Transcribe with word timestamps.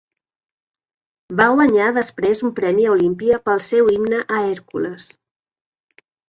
Va 1.41 1.45
guanyar 1.59 1.89
després 1.97 2.41
un 2.49 2.53
premi 2.61 2.87
a 2.87 2.95
Olímpia 2.95 3.39
pel 3.51 3.61
seu 3.67 3.93
himne 3.93 4.23
a 4.23 4.41
Hèrcules. 4.49 5.07